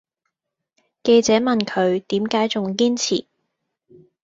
[1.03, 3.27] 記者問佢點解仲堅持